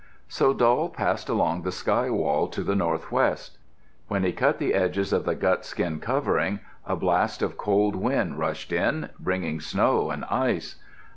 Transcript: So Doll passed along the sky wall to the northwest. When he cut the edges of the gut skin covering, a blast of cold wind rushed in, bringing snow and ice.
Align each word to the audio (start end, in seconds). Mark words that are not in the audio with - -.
So 0.27 0.51
Doll 0.51 0.89
passed 0.89 1.29
along 1.29 1.61
the 1.61 1.71
sky 1.71 2.09
wall 2.09 2.47
to 2.47 2.63
the 2.63 2.75
northwest. 2.75 3.59
When 4.07 4.23
he 4.23 4.31
cut 4.31 4.57
the 4.57 4.73
edges 4.73 5.13
of 5.13 5.25
the 5.25 5.35
gut 5.35 5.63
skin 5.63 5.99
covering, 5.99 6.59
a 6.87 6.95
blast 6.95 7.43
of 7.43 7.55
cold 7.55 7.95
wind 7.95 8.39
rushed 8.39 8.71
in, 8.71 9.09
bringing 9.19 9.59
snow 9.59 10.09
and 10.09 10.25
ice. 10.25 10.77